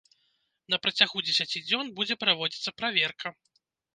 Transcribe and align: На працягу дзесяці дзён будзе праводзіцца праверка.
На 0.73 0.77
працягу 0.85 1.17
дзесяці 1.27 1.61
дзён 1.67 1.93
будзе 1.99 2.15
праводзіцца 2.23 2.73
праверка. 2.83 3.27